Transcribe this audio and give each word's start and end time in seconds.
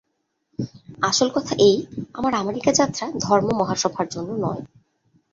আসল 1.01 1.27
কথা 1.33 1.53
এই-আমার 1.67 2.33
আমেরিকা-যাত্রা 2.33 3.05
ধর্ম-মহাসভার 3.19 4.07
জন্য 4.09 4.29
নয়। 4.45 4.61